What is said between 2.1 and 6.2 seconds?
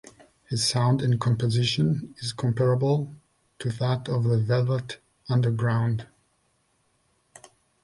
is comparable to that of the Velvet Underground.